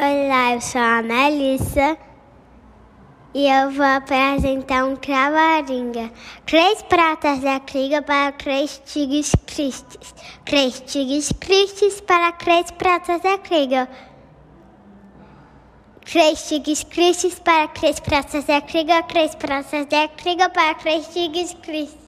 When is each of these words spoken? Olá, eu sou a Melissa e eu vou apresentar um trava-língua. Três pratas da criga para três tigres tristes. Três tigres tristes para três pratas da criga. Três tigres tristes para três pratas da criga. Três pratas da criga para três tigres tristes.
Olá, 0.00 0.54
eu 0.54 0.60
sou 0.60 0.80
a 0.80 1.02
Melissa 1.02 1.98
e 3.34 3.48
eu 3.48 3.72
vou 3.72 3.84
apresentar 3.84 4.84
um 4.84 4.94
trava-língua. 4.94 6.12
Três 6.46 6.80
pratas 6.82 7.40
da 7.40 7.58
criga 7.58 8.00
para 8.00 8.30
três 8.30 8.80
tigres 8.86 9.32
tristes. 9.44 10.14
Três 10.44 10.80
tigres 10.86 11.32
tristes 11.40 12.00
para 12.00 12.30
três 12.30 12.70
pratas 12.70 13.20
da 13.22 13.38
criga. 13.38 13.88
Três 16.04 16.46
tigres 16.46 16.84
tristes 16.84 17.40
para 17.40 17.66
três 17.66 17.98
pratas 17.98 18.44
da 18.44 18.60
criga. 18.60 19.02
Três 19.02 19.34
pratas 19.34 19.84
da 19.86 20.06
criga 20.06 20.48
para 20.48 20.74
três 20.74 21.08
tigres 21.08 21.54
tristes. 21.54 22.06